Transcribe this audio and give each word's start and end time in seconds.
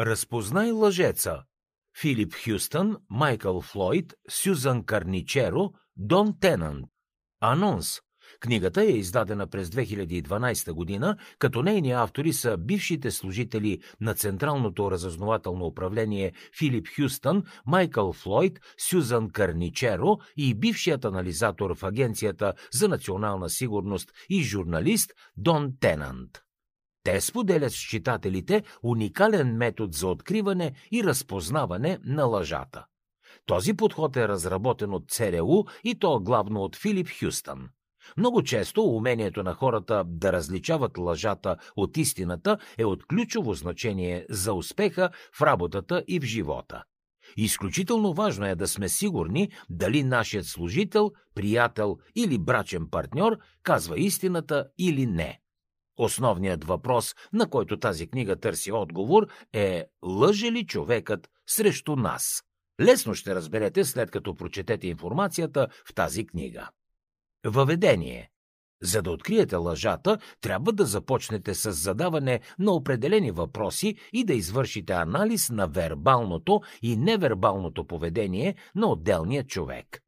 Разпознай 0.00 0.72
лъжеца. 0.72 1.42
Филип 2.00 2.34
Хюстън, 2.44 2.96
Майкъл 3.10 3.60
Флойд, 3.60 4.14
Сюзан 4.30 4.84
Карничеро, 4.84 5.70
Дон 5.96 6.34
Тенант. 6.40 6.86
Анонс. 7.40 8.00
Книгата 8.40 8.82
е 8.82 8.90
издадена 8.90 9.46
през 9.46 9.68
2012 9.68 10.72
година, 10.72 11.16
като 11.38 11.62
нейни 11.62 11.92
автори 11.92 12.32
са 12.32 12.56
бившите 12.56 13.10
служители 13.10 13.78
на 14.00 14.14
Централното 14.14 14.90
разузнавателно 14.90 15.66
управление 15.66 16.32
Филип 16.58 16.86
Хюстън, 16.96 17.42
Майкъл 17.66 18.12
Флойд, 18.12 18.60
Сюзан 18.78 19.30
Карничеро 19.30 20.18
и 20.36 20.54
бившият 20.54 21.04
анализатор 21.04 21.74
в 21.74 21.84
Агенцията 21.84 22.52
за 22.72 22.88
национална 22.88 23.50
сигурност 23.50 24.12
и 24.30 24.42
журналист 24.42 25.12
Дон 25.36 25.72
Тенант. 25.80 26.30
Те 27.10 27.20
споделят 27.20 27.72
с 27.72 27.76
читателите 27.76 28.62
уникален 28.82 29.56
метод 29.56 29.90
за 29.92 30.08
откриване 30.08 30.72
и 30.92 31.04
разпознаване 31.04 31.98
на 32.04 32.24
лъжата. 32.24 32.84
Този 33.46 33.74
подход 33.74 34.16
е 34.16 34.28
разработен 34.28 34.94
от 34.94 35.10
ЦРУ 35.10 35.64
и 35.84 35.98
то 35.98 36.20
главно 36.20 36.60
от 36.60 36.76
Филип 36.76 37.08
Хюстън. 37.20 37.68
Много 38.16 38.42
често 38.42 38.82
умението 38.82 39.42
на 39.42 39.54
хората 39.54 40.04
да 40.06 40.32
различават 40.32 40.98
лъжата 40.98 41.56
от 41.76 41.96
истината 41.96 42.58
е 42.78 42.84
от 42.84 43.06
ключово 43.06 43.54
значение 43.54 44.26
за 44.30 44.52
успеха 44.52 45.10
в 45.38 45.42
работата 45.42 46.04
и 46.08 46.20
в 46.20 46.24
живота. 46.24 46.82
Изключително 47.36 48.12
важно 48.12 48.46
е 48.46 48.54
да 48.54 48.68
сме 48.68 48.88
сигурни 48.88 49.50
дали 49.70 50.02
нашият 50.02 50.46
служител, 50.46 51.10
приятел 51.34 51.98
или 52.14 52.38
брачен 52.38 52.86
партньор 52.90 53.38
казва 53.62 53.98
истината 53.98 54.66
или 54.78 55.06
не. 55.06 55.40
Основният 56.02 56.64
въпрос, 56.64 57.14
на 57.32 57.50
който 57.50 57.78
тази 57.78 58.06
книга 58.06 58.36
търси 58.36 58.72
отговор, 58.72 59.26
е 59.52 59.84
лъже 60.04 60.52
ли 60.52 60.66
човекът 60.66 61.30
срещу 61.46 61.96
нас? 61.96 62.42
Лесно 62.80 63.14
ще 63.14 63.34
разберете 63.34 63.84
след 63.84 64.10
като 64.10 64.34
прочетете 64.34 64.88
информацията 64.88 65.68
в 65.88 65.94
тази 65.94 66.26
книга. 66.26 66.68
Въведение 67.46 68.30
за 68.82 69.02
да 69.02 69.10
откриете 69.10 69.56
лъжата, 69.56 70.18
трябва 70.40 70.72
да 70.72 70.84
започнете 70.84 71.54
с 71.54 71.72
задаване 71.72 72.40
на 72.58 72.72
определени 72.72 73.30
въпроси 73.30 73.96
и 74.12 74.24
да 74.24 74.34
извършите 74.34 74.92
анализ 74.92 75.50
на 75.50 75.68
вербалното 75.68 76.60
и 76.82 76.96
невербалното 76.96 77.86
поведение 77.86 78.54
на 78.74 78.86
отделния 78.86 79.44
човек. 79.44 80.00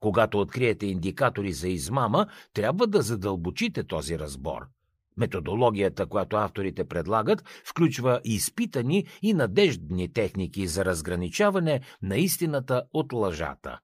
Когато 0.00 0.40
откриете 0.40 0.86
индикатори 0.86 1.52
за 1.52 1.68
измама, 1.68 2.26
трябва 2.52 2.86
да 2.86 3.02
задълбочите 3.02 3.84
този 3.84 4.18
разбор. 4.18 4.75
Методологията, 5.16 6.06
която 6.06 6.36
авторите 6.36 6.84
предлагат, 6.84 7.44
включва 7.64 8.20
изпитани 8.24 9.06
и 9.22 9.34
надеждни 9.34 10.12
техники 10.12 10.66
за 10.66 10.84
разграничаване 10.84 11.80
на 12.02 12.16
истината 12.16 12.82
от 12.92 13.12
лъжата. 13.12 13.78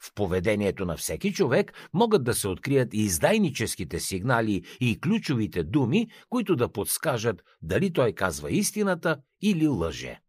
В 0.00 0.14
поведението 0.14 0.84
на 0.84 0.96
всеки 0.96 1.32
човек 1.32 1.72
могат 1.92 2.24
да 2.24 2.34
се 2.34 2.48
открият 2.48 2.94
издайническите 2.94 4.00
сигнали 4.00 4.62
и 4.80 5.00
ключовите 5.00 5.62
думи, 5.62 6.08
които 6.30 6.56
да 6.56 6.72
подскажат 6.72 7.42
дали 7.62 7.92
той 7.92 8.12
казва 8.12 8.50
истината 8.50 9.16
или 9.42 9.68
лъже. 9.68 10.20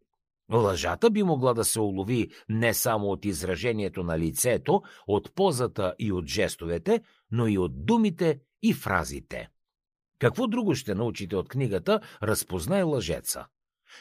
Лъжата 0.52 1.10
би 1.10 1.24
могла 1.24 1.54
да 1.54 1.66
се 1.66 1.80
улови 1.80 2.30
не 2.50 2.74
само 2.74 3.08
от 3.08 3.26
изражението 3.26 4.04
на 4.04 4.20
лицето, 4.20 4.82
от 5.08 5.36
позата 5.36 5.94
и 6.00 6.12
от 6.12 6.28
жестовете, 6.28 7.02
но 7.32 7.48
и 7.48 7.58
от 7.58 7.86
думите 7.86 8.40
и 8.64 8.74
фразите. 8.74 9.50
Какво 10.20 10.48
друго 10.48 10.76
ще 10.76 10.96
научите 10.96 11.36
от 11.36 11.50
книгата 11.50 12.00
Разпознай 12.24 12.84
лъжеца? 12.84 13.46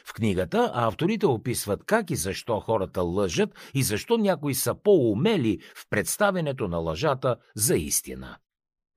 В 0.05 0.13
книгата 0.13 0.71
авторите 0.73 1.25
описват 1.25 1.83
как 1.85 2.09
и 2.09 2.15
защо 2.15 2.59
хората 2.59 3.01
лъжат 3.01 3.49
и 3.73 3.83
защо 3.83 4.17
някои 4.17 4.55
са 4.55 4.75
по-умели 4.83 5.59
в 5.75 5.89
представенето 5.89 6.67
на 6.67 6.77
лъжата 6.77 7.35
за 7.55 7.75
истина. 7.75 8.37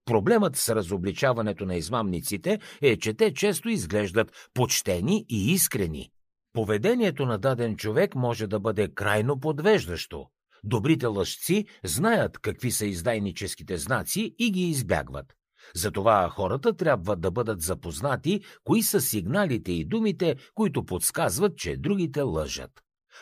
Проблемът 0.05 0.57
с 0.57 0.75
разобличаването 0.75 1.67
на 1.67 1.77
измамниците 1.77 2.59
е, 2.83 2.97
че 2.97 3.15
те 3.15 3.35
често 3.35 3.69
изглеждат 3.69 4.49
почтени 4.55 5.27
и 5.29 5.53
искрени. 5.53 6.11
Поведението 6.53 7.27
на 7.27 7.39
даден 7.39 7.77
човек 7.77 8.15
може 8.15 8.47
да 8.47 8.61
бъде 8.61 8.89
крайно 8.95 9.41
подвеждащо. 9.41 10.27
Добрите 10.65 11.07
лъжци 11.07 11.67
знаят 11.85 12.39
какви 12.39 12.71
са 12.71 12.87
издайническите 12.87 13.77
знаци 13.77 14.35
и 14.39 14.51
ги 14.51 14.63
избягват. 14.63 15.38
Затова 15.75 16.29
хората 16.29 16.77
трябва 16.77 17.17
да 17.17 17.31
бъдат 17.31 17.61
запознати 17.61 18.41
кои 18.65 18.83
са 18.83 19.01
сигналите 19.01 19.73
и 19.73 19.85
думите, 19.85 20.37
които 20.55 20.85
подсказват, 20.85 21.57
че 21.57 21.77
другите 21.77 22.21
лъжат. 22.21 22.71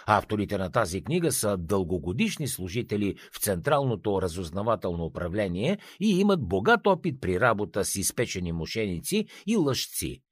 Авторите 0.07 0.59
на 0.59 0.71
тази 0.71 1.03
книга 1.03 1.33
са 1.33 1.57
дългогодишни 1.57 2.49
служители 2.49 3.15
в 3.33 3.39
Централното 3.39 4.23
разузнавателно 4.23 5.05
управление 5.05 5.79
и 6.01 6.21
имат 6.21 6.49
богат 6.49 6.87
опит 6.87 7.21
при 7.21 7.41
работа 7.41 7.85
с 7.85 7.97
изпечени 7.97 8.53
мошеници 8.53 9.27
и 9.47 9.57
лъжци. 9.57 10.23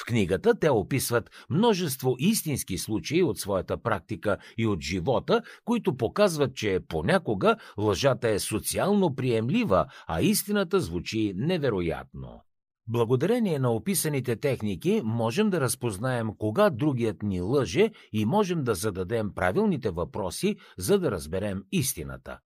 В 0.00 0.04
книгата 0.04 0.54
те 0.58 0.70
описват 0.70 1.30
множество 1.50 2.16
истински 2.18 2.78
случаи 2.78 3.22
от 3.22 3.38
своята 3.38 3.82
практика 3.82 4.38
и 4.58 4.66
от 4.66 4.80
живота, 4.80 5.42
които 5.64 5.96
показват, 5.96 6.54
че 6.54 6.80
понякога 6.88 7.56
лъжата 7.78 8.28
е 8.28 8.38
социално 8.38 9.14
приемлива, 9.14 9.86
а 10.06 10.20
истината 10.20 10.80
звучи 10.80 11.32
невероятно. 11.36 12.42
Благодарение 12.88 13.58
на 13.58 13.72
описаните 13.72 14.36
техники 14.36 15.00
можем 15.04 15.50
да 15.50 15.60
разпознаем 15.60 16.30
кога 16.38 16.70
другият 16.70 17.22
ни 17.22 17.40
лъже 17.40 17.90
и 18.12 18.24
можем 18.24 18.64
да 18.64 18.74
зададем 18.74 19.34
правилните 19.34 19.90
въпроси, 19.90 20.56
за 20.78 20.98
да 20.98 21.10
разберем 21.10 21.62
истината. 21.72 22.38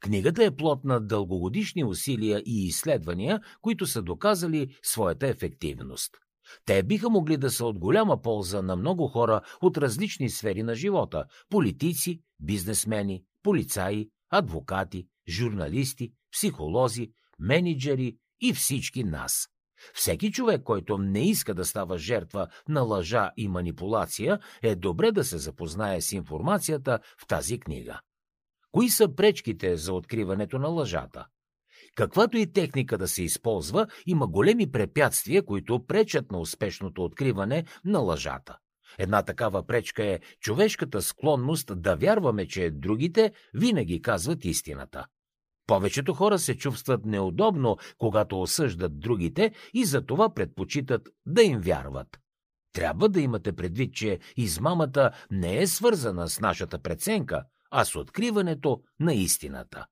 Книгата 0.00 0.44
е 0.44 0.56
плод 0.56 0.84
на 0.84 1.00
дългогодишни 1.00 1.84
усилия 1.84 2.42
и 2.46 2.66
изследвания, 2.66 3.40
които 3.60 3.86
са 3.86 4.02
доказали 4.02 4.76
своята 4.82 5.28
ефективност. 5.28 6.10
Те 6.64 6.82
биха 6.82 7.10
могли 7.10 7.36
да 7.36 7.50
са 7.50 7.66
от 7.66 7.78
голяма 7.78 8.22
полза 8.22 8.62
на 8.62 8.76
много 8.76 9.06
хора 9.06 9.40
от 9.62 9.78
различни 9.78 10.30
сфери 10.30 10.62
на 10.62 10.74
живота– 10.74 11.24
политици, 11.50 12.20
бизнесмени, 12.40 13.24
полицаи, 13.42 14.08
адвокати, 14.30 15.06
журналисти, 15.28 16.12
психолози, 16.32 17.10
менеджери 17.38 18.16
и 18.40 18.52
всички 18.52 19.04
нас. 19.04 19.48
Всеки 19.94 20.32
човек, 20.32 20.62
който 20.62 20.98
не 20.98 21.28
иска 21.28 21.54
да 21.54 21.64
става 21.64 21.98
жертва 21.98 22.48
на 22.68 22.80
лъжа 22.80 23.30
и 23.36 23.48
манипулация, 23.48 24.38
е 24.62 24.74
добре 24.74 25.12
да 25.12 25.24
се 25.24 25.38
запознае 25.38 26.00
с 26.00 26.12
информацията 26.12 26.98
в 27.22 27.26
тази 27.26 27.60
книга. 27.60 28.00
Кои 28.72 28.90
са 28.90 29.14
пречките 29.14 29.76
за 29.76 29.92
откриването 29.92 30.58
на 30.58 30.68
лъжата? 30.68 31.26
Каквато 31.98 32.36
и 32.36 32.52
техника 32.52 32.98
да 32.98 33.08
се 33.08 33.22
използва, 33.22 33.86
има 34.06 34.26
големи 34.26 34.70
препятствия, 34.70 35.44
които 35.44 35.86
пречат 35.86 36.32
на 36.32 36.38
успешното 36.38 37.04
откриване 37.04 37.64
на 37.84 37.98
лъжата. 37.98 38.56
Една 38.98 39.22
такава 39.22 39.66
пречка 39.66 40.04
е 40.04 40.20
човешката 40.40 41.02
склонност 41.02 41.82
да 41.82 41.96
вярваме, 41.96 42.46
че 42.46 42.70
другите 42.70 43.32
винаги 43.54 44.02
казват 44.02 44.44
истината. 44.44 45.06
Повечето 45.66 46.14
хора 46.14 46.38
се 46.38 46.56
чувстват 46.56 47.04
неудобно, 47.04 47.76
когато 47.98 48.40
осъждат 48.40 49.00
другите 49.00 49.52
и 49.74 49.84
затова 49.84 50.34
предпочитат 50.34 51.08
да 51.26 51.42
им 51.42 51.60
вярват. 51.60 52.18
Трябва 52.72 53.08
да 53.08 53.20
имате 53.20 53.52
предвид, 53.52 53.94
че 53.94 54.18
измамата 54.36 55.10
не 55.30 55.58
е 55.58 55.66
свързана 55.66 56.28
с 56.28 56.40
нашата 56.40 56.78
преценка, 56.78 57.44
а 57.70 57.84
с 57.84 57.96
откриването 57.96 58.80
на 59.00 59.14
истината. 59.14 59.86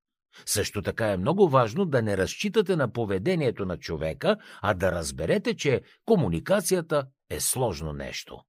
Също 0.46 0.82
така 0.82 1.06
е 1.06 1.16
много 1.16 1.48
важно 1.48 1.84
да 1.84 2.02
не 2.02 2.16
разчитате 2.16 2.76
на 2.76 2.92
поведението 2.92 3.66
на 3.66 3.76
човека, 3.76 4.36
а 4.62 4.74
да 4.74 4.92
разберете, 4.92 5.56
че 5.56 5.82
комуникацията 6.04 7.06
е 7.30 7.40
сложно 7.40 7.92
нещо. 7.92 8.40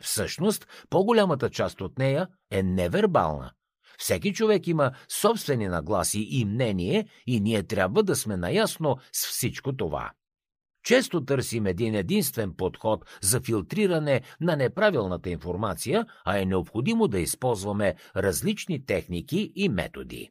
Всъщност, 0.00 0.66
по-голямата 0.90 1.50
част 1.50 1.80
от 1.80 1.98
нея 1.98 2.28
е 2.50 2.62
невербална. 2.62 3.52
Всеки 3.98 4.32
човек 4.32 4.66
има 4.66 4.92
собствени 5.08 5.68
нагласи 5.68 6.28
и 6.30 6.44
мнение 6.44 7.08
и 7.26 7.40
ние 7.40 7.62
трябва 7.62 8.02
да 8.02 8.16
сме 8.16 8.36
наясно 8.36 8.96
с 9.12 9.26
всичко 9.26 9.76
това. 9.76 10.10
Често 10.84 11.24
търсим 11.24 11.66
един 11.66 11.94
единствен 11.94 12.54
подход 12.56 13.04
за 13.22 13.40
филтриране 13.40 14.22
на 14.40 14.56
неправилната 14.56 15.30
информация, 15.30 16.06
а 16.24 16.38
е 16.38 16.44
необходимо 16.44 17.08
да 17.08 17.18
използваме 17.18 17.94
различни 18.16 18.86
техники 18.86 19.52
и 19.54 19.68
методи. 19.68 20.30